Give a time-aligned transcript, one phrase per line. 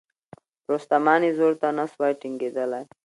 [0.71, 2.83] رستمان یې زور ته نه سوای ټینګېدلای